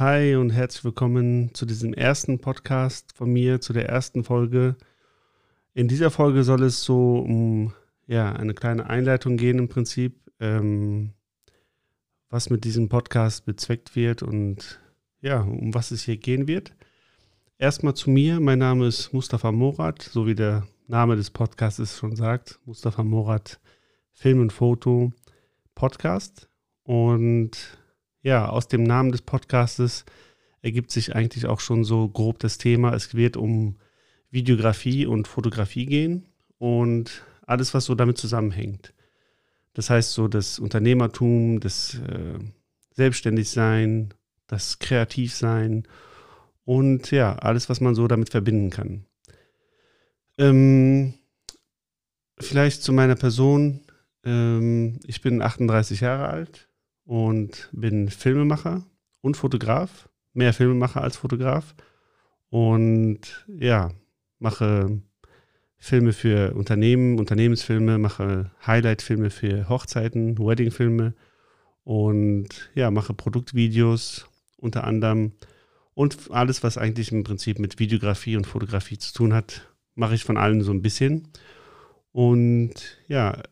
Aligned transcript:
Hi 0.00 0.34
und 0.36 0.48
herzlich 0.48 0.82
willkommen 0.82 1.52
zu 1.52 1.66
diesem 1.66 1.92
ersten 1.92 2.38
Podcast 2.38 3.12
von 3.14 3.30
mir, 3.30 3.60
zu 3.60 3.74
der 3.74 3.90
ersten 3.90 4.24
Folge. 4.24 4.76
In 5.74 5.88
dieser 5.88 6.10
Folge 6.10 6.42
soll 6.42 6.62
es 6.62 6.82
so 6.82 7.18
um 7.18 7.74
ja, 8.06 8.32
eine 8.32 8.54
kleine 8.54 8.88
Einleitung 8.88 9.36
gehen 9.36 9.58
im 9.58 9.68
Prinzip, 9.68 10.18
ähm, 10.40 11.12
was 12.30 12.48
mit 12.48 12.64
diesem 12.64 12.88
Podcast 12.88 13.44
bezweckt 13.44 13.94
wird 13.94 14.22
und 14.22 14.80
ja, 15.20 15.42
um 15.42 15.74
was 15.74 15.90
es 15.90 16.04
hier 16.04 16.16
gehen 16.16 16.48
wird. 16.48 16.74
Erstmal 17.58 17.92
zu 17.92 18.08
mir, 18.08 18.40
mein 18.40 18.60
Name 18.60 18.86
ist 18.86 19.12
Mustafa 19.12 19.52
Morat, 19.52 20.00
so 20.00 20.26
wie 20.26 20.34
der 20.34 20.66
Name 20.86 21.16
des 21.16 21.30
Podcasts 21.30 21.98
schon 21.98 22.16
sagt, 22.16 22.58
Mustafa 22.64 23.04
Morat 23.04 23.60
Film 24.14 24.40
und 24.40 24.54
Foto 24.54 25.12
Podcast. 25.74 26.48
Und 26.84 27.79
ja, 28.22 28.48
aus 28.48 28.68
dem 28.68 28.82
Namen 28.82 29.12
des 29.12 29.22
Podcastes 29.22 30.04
ergibt 30.62 30.90
sich 30.90 31.14
eigentlich 31.14 31.46
auch 31.46 31.60
schon 31.60 31.84
so 31.84 32.08
grob 32.08 32.38
das 32.38 32.58
Thema. 32.58 32.94
Es 32.94 33.14
wird 33.14 33.36
um 33.36 33.76
Videografie 34.30 35.06
und 35.06 35.26
Fotografie 35.26 35.86
gehen 35.86 36.26
und 36.58 37.24
alles, 37.46 37.74
was 37.74 37.86
so 37.86 37.94
damit 37.94 38.18
zusammenhängt. 38.18 38.92
Das 39.74 39.90
heißt 39.90 40.12
so 40.12 40.28
das 40.28 40.58
Unternehmertum, 40.58 41.60
das 41.60 41.94
äh, 41.94 42.38
Selbstständigsein, 42.92 44.12
das 44.46 44.78
Kreativsein 44.78 45.84
und 46.64 47.10
ja, 47.10 47.36
alles, 47.36 47.68
was 47.68 47.80
man 47.80 47.94
so 47.94 48.06
damit 48.06 48.30
verbinden 48.30 48.70
kann. 48.70 49.06
Ähm, 50.38 51.14
vielleicht 52.38 52.82
zu 52.82 52.92
meiner 52.92 53.16
Person. 53.16 53.80
Ähm, 54.24 55.00
ich 55.06 55.20
bin 55.20 55.42
38 55.42 56.00
Jahre 56.00 56.28
alt, 56.28 56.68
und 57.10 57.68
bin 57.72 58.08
Filmemacher 58.08 58.84
und 59.20 59.36
Fotograf, 59.36 60.08
mehr 60.32 60.52
Filmemacher 60.52 61.02
als 61.02 61.16
Fotograf 61.16 61.74
und 62.50 63.44
ja, 63.48 63.90
mache 64.38 65.02
Filme 65.76 66.12
für 66.12 66.54
Unternehmen, 66.54 67.18
Unternehmensfilme, 67.18 67.98
mache 67.98 68.52
Highlight-Filme 68.64 69.30
für 69.30 69.68
Hochzeiten, 69.68 70.38
Wedding-Filme 70.38 71.14
und 71.82 72.70
ja, 72.76 72.92
mache 72.92 73.12
Produktvideos 73.12 74.28
unter 74.56 74.84
anderem 74.84 75.32
und 75.94 76.30
alles, 76.30 76.62
was 76.62 76.78
eigentlich 76.78 77.10
im 77.10 77.24
Prinzip 77.24 77.58
mit 77.58 77.80
Videografie 77.80 78.36
und 78.36 78.46
Fotografie 78.46 78.98
zu 78.98 79.12
tun 79.12 79.34
hat, 79.34 79.68
mache 79.96 80.14
ich 80.14 80.22
von 80.22 80.36
allen 80.36 80.62
so 80.62 80.70
ein 80.70 80.80
bisschen. 80.80 81.26
Und 82.12 82.98
ja, 83.08 83.42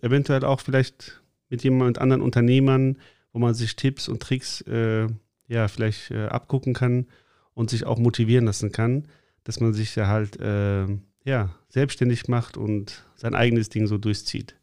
eventuell 0.02 0.44
auch 0.44 0.60
vielleicht 0.60 1.22
mit 1.48 1.62
jemand, 1.62 1.98
anderen 1.98 2.22
Unternehmern, 2.22 2.98
wo 3.32 3.38
man 3.38 3.54
sich 3.54 3.76
Tipps 3.76 4.08
und 4.08 4.22
Tricks 4.22 4.62
äh, 4.62 5.06
ja 5.46 5.68
vielleicht 5.68 6.10
äh, 6.10 6.26
abgucken 6.26 6.74
kann 6.74 7.06
und 7.54 7.70
sich 7.70 7.84
auch 7.84 7.98
motivieren 7.98 8.46
lassen 8.46 8.72
kann 8.72 9.06
dass 9.50 9.58
man 9.58 9.74
sich 9.74 9.96
ja 9.96 10.06
halt 10.06 10.38
äh, 10.38 10.86
ja, 11.24 11.50
selbstständig 11.68 12.28
macht 12.28 12.56
und 12.56 13.04
sein 13.16 13.34
eigenes 13.34 13.68
Ding 13.68 13.88
so 13.88 13.98
durchzieht. 13.98 14.54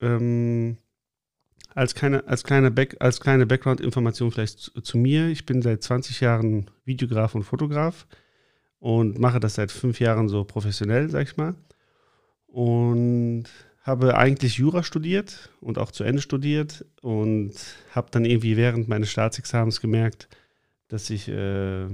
Ähm, 0.00 0.76
als, 1.76 1.94
kleine, 1.94 2.26
als, 2.26 2.42
kleine 2.42 2.72
Back, 2.72 2.98
kleine 3.20 3.46
Background-Information 3.46 4.32
vielleicht 4.32 4.58
zu, 4.58 4.72
zu, 4.80 4.98
mir. 4.98 5.28
Ich 5.28 5.46
bin 5.46 5.62
seit 5.62 5.84
20 5.84 6.20
Jahren 6.20 6.68
Videograf 6.84 7.36
und 7.36 7.44
Fotograf 7.44 8.08
und 8.80 9.20
mache 9.20 9.38
das 9.38 9.54
seit 9.54 9.70
fünf 9.70 10.00
Jahren 10.00 10.28
so 10.28 10.42
professionell, 10.42 11.08
sag 11.08 11.28
ich 11.28 11.36
mal. 11.36 11.54
Und 12.48 13.44
habe 13.82 14.16
eigentlich 14.16 14.56
Jura 14.56 14.82
studiert 14.82 15.50
und 15.60 15.78
auch 15.78 15.92
zu 15.92 16.02
Ende 16.02 16.20
studiert 16.20 16.84
und 17.00 17.54
habe 17.92 18.08
dann 18.10 18.24
irgendwie 18.24 18.56
während 18.56 18.88
meines 18.88 19.08
Staatsexamens 19.12 19.80
gemerkt, 19.80 20.28
dass 20.88 21.10
ich 21.10 21.28
äh, 21.28 21.86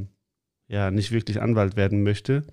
ja 0.72 0.91
nicht 0.91 1.12
wirklich 1.12 1.41
Anwalt 1.41 1.77
werden 1.77 2.03
möchte. 2.03 2.44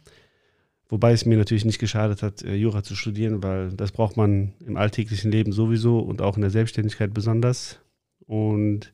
Wobei 0.89 1.13
es 1.13 1.25
mir 1.25 1.37
natürlich 1.37 1.65
nicht 1.65 1.79
geschadet 1.79 2.21
hat, 2.21 2.43
äh, 2.43 2.55
Jura 2.55 2.83
zu 2.83 2.95
studieren, 2.95 3.41
weil 3.41 3.71
das 3.71 3.91
braucht 3.91 4.17
man 4.17 4.53
im 4.65 4.75
alltäglichen 4.75 5.31
Leben 5.31 5.51
sowieso 5.51 5.99
und 5.99 6.21
auch 6.21 6.35
in 6.35 6.41
der 6.41 6.51
Selbstständigkeit 6.51 7.13
besonders. 7.13 7.79
Und 8.25 8.91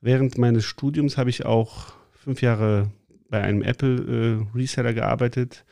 während 0.00 0.36
meines 0.38 0.64
Studiums 0.64 1.16
habe 1.16 1.30
ich 1.30 1.46
auch 1.46 1.94
fünf 2.12 2.42
Jahre 2.42 2.90
bei 3.30 3.40
einem 3.40 3.62
Apple 3.62 4.44
äh, 4.54 4.92
gearbeitet 4.92 5.64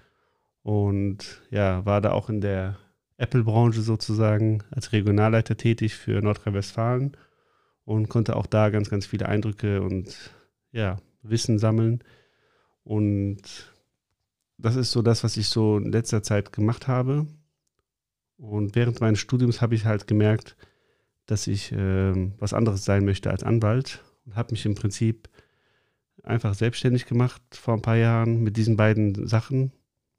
und 0.63 1.43
ja, 1.51 1.85
war 1.85 2.01
da 2.01 2.13
auch 2.13 2.31
in 2.31 2.41
der 2.41 2.79
Apple-Branche 3.19 3.83
sozusagen 3.83 4.63
als 4.71 4.93
Regionalleiter 4.93 5.57
tätig 5.57 5.95
für 5.95 6.23
Nordrhein-Westfalen 6.23 7.17
und 7.85 8.09
konnte 8.09 8.37
auch 8.37 8.47
da 8.47 8.71
ganz, 8.71 8.89
ganz 8.89 9.07
viele 9.07 9.27
Eindrücke 9.29 9.83
und 9.83 10.17
ja, 10.73 10.99
Wissen 11.23 11.59
sammeln. 11.59 12.03
Und 12.85 13.43
das 14.59 14.77
ist 14.77 14.93
so 14.93 15.03
das, 15.03 15.25
was 15.25 15.37
ich 15.37 15.49
so 15.49 15.79
in 15.79 15.93
letzter 15.93 16.23
Zeit 16.23 16.53
gemacht 16.53 16.89
habe. 16.89 17.27
Und 18.37 18.75
während 18.75 19.01
meines 19.01 19.21
Studiums 19.21 19.61
habe 19.61 19.75
ich 19.75 19.85
halt 19.85 20.07
gemerkt, 20.07 20.57
dass 21.27 21.47
ich 21.47 21.73
äh, 21.73 22.31
was 22.39 22.53
anderes 22.53 22.85
sein 22.85 23.05
möchte 23.05 23.31
als 23.31 23.45
Anwalt 23.45 24.03
und 24.27 24.37
habe 24.37 24.53
mich 24.53 24.67
im 24.67 24.75
Prinzip 24.75 25.29
einfach 26.23 26.55
selbstständig 26.55 27.07
gemacht 27.07 27.43
vor 27.53 27.75
ein 27.75 27.83
paar 27.83 27.97
Jahren 27.97 28.43
mit 28.43 28.57
diesen 28.57 28.77
beiden 28.77 29.27
Sachen. 29.27 29.73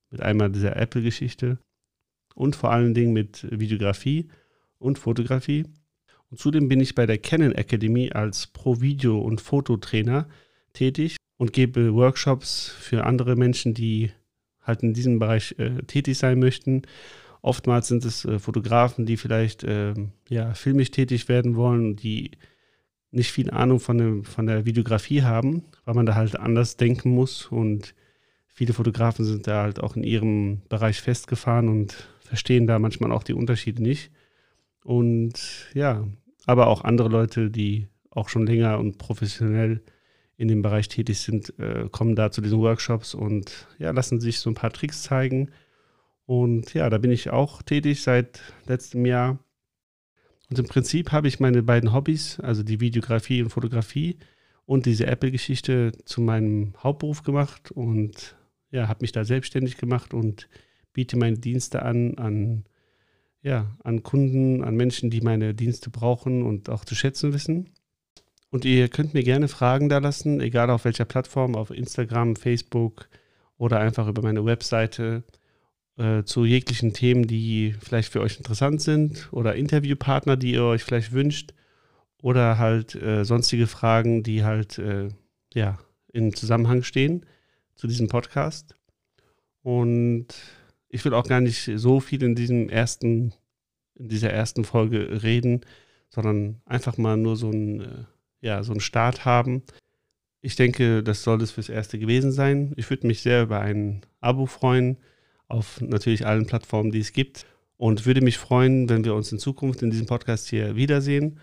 Mit 0.10 0.21
einmal 0.21 0.51
dieser 0.51 0.75
Apple-Geschichte 0.77 1.57
und 2.36 2.56
vor 2.56 2.71
allen 2.71 2.94
Dingen 2.94 3.13
mit 3.13 3.48
Videografie 3.50 4.30
und 4.77 5.00
Fotografie. 5.00 5.65
Und 6.30 6.39
zudem 6.39 6.68
bin 6.68 6.80
ich 6.80 6.94
bei 6.94 7.07
der 7.07 7.18
Canon 7.18 7.54
Academy 7.54 8.12
als 8.12 8.48
Pro-Video- 8.48 9.19
und 9.19 9.42
Fototrainer 9.42 10.27
tätig 10.74 11.18
und 11.38 11.53
gebe 11.53 11.94
Workshops 11.94 12.69
für 12.80 13.06
andere 13.06 13.35
Menschen, 13.35 13.74
die 13.74 14.12
halt 14.62 14.83
in 14.83 14.94
diesem 14.94 15.19
Bereich 15.19 15.56
äh, 15.57 15.81
tätig 15.83 16.18
sein 16.18 16.39
möchten. 16.39 16.83
Oftmals 17.41 17.88
sind 17.88 18.06
es 18.06 18.24
äh, 18.25 18.39
Fotografen, 18.39 19.06
die 19.06 19.18
vielleicht 19.18 19.63
äh, 19.63 19.94
ja, 20.30 20.53
filmisch 20.53 20.91
tätig 20.91 21.27
werden 21.27 21.56
wollen, 21.56 21.95
die 21.95 22.31
nicht 23.12 23.31
viel 23.31 23.51
Ahnung 23.51 23.80
von, 23.80 23.97
dem, 23.97 24.24
von 24.24 24.47
der 24.47 24.65
Videografie 24.65 25.21
haben, 25.21 25.63
weil 25.85 25.94
man 25.94 26.06
da 26.06 26.15
halt 26.15 26.39
anders 26.39 26.77
denken 26.77 27.12
muss. 27.12 27.45
Und 27.47 27.94
viele 28.47 28.74
Fotografen 28.74 29.25
sind 29.25 29.45
da 29.45 29.63
halt 29.63 29.81
auch 29.81 29.95
in 29.95 30.03
ihrem 30.03 30.62
Bereich 30.69 31.01
festgefahren 31.01 31.69
und 31.69 32.07
verstehen 32.21 32.65
da 32.65 32.79
manchmal 32.79 33.12
auch 33.12 33.24
die 33.24 33.33
Unterschiede 33.33 33.83
nicht. 33.83 34.12
Und 34.83 35.69
ja, 35.74 36.07
aber 36.45 36.68
auch 36.68 36.83
andere 36.83 37.09
Leute, 37.09 37.51
die 37.51 37.88
auch 38.09 38.29
schon 38.29 38.47
länger 38.47 38.79
und 38.79 38.97
professionell 38.97 39.81
in 40.38 40.47
dem 40.47 40.62
Bereich 40.62 40.88
tätig 40.88 41.19
sind, 41.19 41.57
äh, 41.59 41.88
kommen 41.91 42.15
da 42.15 42.31
zu 42.31 42.41
diesen 42.41 42.59
Workshops 42.59 43.13
und 43.13 43.68
ja, 43.77 43.91
lassen 43.91 44.19
sich 44.19 44.39
so 44.39 44.50
ein 44.50 44.56
paar 44.56 44.74
Tricks 44.74 45.03
zeigen. 45.03 45.51
Und 46.25 46.74
ja, 46.74 46.89
da 46.89 46.97
bin 46.97 47.12
ich 47.12 47.30
auch 47.30 47.62
tätig 47.62 48.01
seit 48.01 48.41
letztem 48.65 49.06
Jahr. 49.06 49.39
Und 50.50 50.59
im 50.59 50.68
Prinzip 50.68 51.12
habe 51.12 51.27
ich 51.27 51.39
meine 51.39 51.63
beiden 51.63 51.94
Hobbys, 51.94 52.39
also 52.39 52.63
die 52.63 52.80
Videografie 52.80 53.41
und 53.41 53.50
Fotografie 53.50 54.18
und 54.65 54.85
diese 54.85 55.07
Apple-Geschichte 55.07 55.91
zu 56.06 56.21
meinem 56.21 56.74
Hauptberuf 56.81 57.24
gemacht 57.24 57.71
und 57.71 58.36
ja, 58.71 58.88
habe 58.88 59.00
mich 59.01 59.12
da 59.12 59.24
selbstständig 59.25 59.77
gemacht 59.77 60.13
und 60.13 60.50
biete 60.94 61.18
meine 61.18 61.38
Dienste 61.38 61.83
an 61.83 62.18
an 62.18 62.65
ja, 63.44 63.75
an 63.83 64.03
Kunden, 64.03 64.63
an 64.63 64.75
Menschen, 64.75 65.09
die 65.09 65.21
meine 65.21 65.53
Dienste 65.53 65.89
brauchen 65.89 66.44
und 66.44 66.69
auch 66.69 66.86
zu 66.86 66.95
schätzen 66.95 67.33
wissen. 67.33 67.69
Und 68.53 68.65
ihr 68.65 68.88
könnt 68.88 69.15
mir 69.15 69.23
gerne 69.23 69.47
Fragen 69.47 69.89
da 69.89 69.97
lassen, 69.97 70.39
egal 70.39 70.69
auf 70.69 70.85
welcher 70.85 71.05
Plattform, 71.05 71.55
auf 71.55 71.71
Instagram, 71.71 72.35
Facebook 72.35 73.09
oder 73.57 73.79
einfach 73.79 74.07
über 74.07 74.21
meine 74.21 74.45
Webseite 74.45 75.23
äh, 75.97 76.21
zu 76.21 76.45
jeglichen 76.45 76.94
Themen, 76.94 77.25
die 77.25 77.73
vielleicht 77.79 78.13
für 78.13 78.21
euch 78.21 78.38
interessant 78.38 78.79
sind 78.79 79.27
oder 79.31 79.55
Interviewpartner, 79.55 80.38
die 80.38 80.51
ihr 80.51 80.65
euch 80.65 80.83
vielleicht 80.83 81.13
wünscht 81.13 81.55
oder 82.21 82.59
halt 82.59 82.94
äh, 82.94 83.25
sonstige 83.25 83.65
Fragen, 83.65 84.21
die 84.21 84.44
halt 84.44 84.77
äh, 84.77 85.09
ja 85.55 85.79
in 86.11 86.31
Zusammenhang 86.35 86.83
stehen 86.83 87.25
zu 87.73 87.88
diesem 87.88 88.07
Podcast. 88.07 88.75
Und 89.63 90.27
ich 90.89 91.03
will 91.03 91.15
auch 91.15 91.25
gar 91.25 91.41
nicht 91.41 91.71
so 91.73 92.00
viel 92.00 92.21
in 92.21 92.35
diesem 92.35 92.69
ersten, 92.69 93.33
in 93.95 94.09
dieser 94.09 94.29
ersten 94.29 94.63
Folge 94.63 95.23
reden, 95.23 95.61
sondern 96.09 96.61
einfach 96.67 97.00
mal 97.00 97.17
nur 97.17 97.35
so 97.35 97.50
ein, 97.50 97.81
äh, 97.81 98.03
ja, 98.44 98.63
so 98.63 98.72
einen 98.72 98.81
Start 98.81 99.25
haben. 99.25 99.63
Ich 100.42 100.56
denke, 100.56 101.01
das 101.01 101.24
soll 101.24 101.42
es 101.42 101.51
fürs 101.51 101.69
Erste 101.69 101.98
gewesen 101.98 102.31
sein. 102.31 102.74
Ich 102.75 102.90
würde 102.90 103.07
mich 103.07 103.22
sehr 103.22 103.44
über 103.44 103.60
ein 103.60 104.01
Abo 104.19 104.45
freuen, 104.45 104.98
auf 105.48 105.81
natürlich 105.81 106.28
allen 106.28 106.45
Plattformen, 106.45 106.92
die 106.92 107.00
es 107.00 107.13
gibt. 107.13 107.45
Und 107.78 108.06
würde 108.06 108.22
mich 108.22 108.38
freuen, 108.38 108.90
wenn 108.90 109.04
wir 109.06 109.16
uns 109.16 109.31
in 109.31 109.40
Zukunft 109.40 109.81
in 109.81 109.90
diesem 109.90 110.06
Podcast 110.06 110.48
hier 110.48 110.75
wiedersehen. 110.75 111.40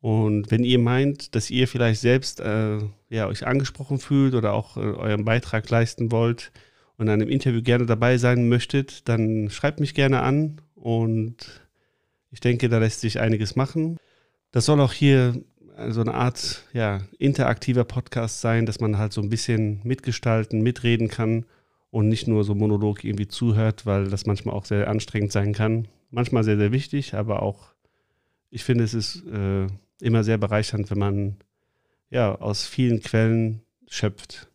Und 0.00 0.50
wenn 0.50 0.62
ihr 0.62 0.78
meint, 0.78 1.34
dass 1.34 1.50
ihr 1.50 1.66
vielleicht 1.66 2.00
selbst 2.00 2.40
äh, 2.40 2.78
ja, 3.08 3.26
euch 3.26 3.46
angesprochen 3.46 3.98
fühlt 3.98 4.34
oder 4.34 4.52
auch 4.52 4.76
äh, 4.76 4.80
euren 4.80 5.24
Beitrag 5.24 5.68
leisten 5.70 6.12
wollt, 6.12 6.52
und 6.98 7.08
an 7.08 7.20
einem 7.20 7.28
Interview 7.28 7.62
gerne 7.62 7.86
dabei 7.86 8.18
sein 8.18 8.48
möchtet, 8.48 9.08
dann 9.08 9.50
schreibt 9.50 9.80
mich 9.80 9.94
gerne 9.94 10.22
an 10.22 10.60
und 10.74 11.62
ich 12.30 12.40
denke, 12.40 12.68
da 12.68 12.78
lässt 12.78 13.00
sich 13.00 13.20
einiges 13.20 13.56
machen. 13.56 13.98
Das 14.50 14.66
soll 14.66 14.80
auch 14.80 14.92
hier 14.92 15.42
so 15.88 16.00
eine 16.00 16.14
Art 16.14 16.64
ja, 16.72 17.02
interaktiver 17.18 17.84
Podcast 17.84 18.40
sein, 18.40 18.66
dass 18.66 18.80
man 18.80 18.98
halt 18.98 19.12
so 19.12 19.20
ein 19.20 19.28
bisschen 19.28 19.80
mitgestalten, 19.84 20.62
mitreden 20.62 21.08
kann 21.08 21.44
und 21.90 22.08
nicht 22.08 22.28
nur 22.28 22.44
so 22.44 22.54
Monolog 22.54 23.04
irgendwie 23.04 23.28
zuhört, 23.28 23.86
weil 23.86 24.08
das 24.08 24.26
manchmal 24.26 24.54
auch 24.54 24.64
sehr 24.64 24.88
anstrengend 24.88 25.32
sein 25.32 25.52
kann. 25.52 25.88
Manchmal 26.10 26.44
sehr, 26.44 26.56
sehr 26.56 26.72
wichtig, 26.72 27.14
aber 27.14 27.42
auch, 27.42 27.74
ich 28.50 28.64
finde, 28.64 28.84
es 28.84 28.94
ist 28.94 29.24
äh, 29.26 29.66
immer 30.00 30.24
sehr 30.24 30.38
bereichernd, 30.38 30.90
wenn 30.90 30.98
man 30.98 31.36
ja 32.10 32.34
aus 32.34 32.66
vielen 32.66 33.00
Quellen 33.02 33.62
schöpft. 33.88 34.48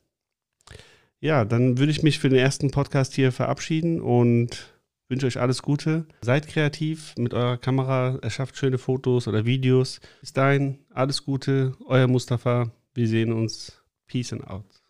Ja, 1.19 1.45
dann 1.45 1.77
würde 1.77 1.91
ich 1.91 2.01
mich 2.01 2.19
für 2.19 2.29
den 2.29 2.39
ersten 2.39 2.71
Podcast 2.71 3.13
hier 3.13 3.31
verabschieden 3.31 4.01
und 4.01 4.70
wünsche 5.11 5.27
euch 5.27 5.39
alles 5.39 5.61
Gute. 5.61 6.05
Seid 6.21 6.47
kreativ 6.47 7.13
mit 7.17 7.33
eurer 7.33 7.57
Kamera, 7.57 8.17
erschafft 8.21 8.57
schöne 8.57 8.77
Fotos 8.79 9.27
oder 9.27 9.45
Videos. 9.45 9.99
Bis 10.21 10.33
dahin, 10.33 10.79
alles 10.89 11.25
Gute, 11.25 11.73
euer 11.85 12.07
Mustafa. 12.07 12.71
Wir 12.93 13.07
sehen 13.07 13.31
uns. 13.31 13.77
Peace 14.07 14.33
and 14.33 14.45
out. 14.47 14.80